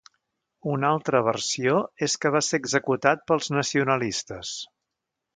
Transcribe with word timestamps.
Una 0.75 0.87
altra 0.93 1.19
versió 1.25 1.75
és 2.07 2.15
que 2.23 2.31
va 2.35 2.41
ser 2.47 2.59
executat 2.61 3.21
pels 3.33 3.51
nacionalistes. 3.57 4.55